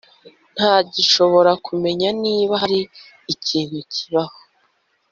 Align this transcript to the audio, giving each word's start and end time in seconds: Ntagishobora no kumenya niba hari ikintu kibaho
Ntagishobora 0.55 1.51
no 1.53 1.59
kumenya 1.65 2.09
niba 2.23 2.53
hari 2.61 2.79
ikintu 3.33 3.77
kibaho 3.93 4.39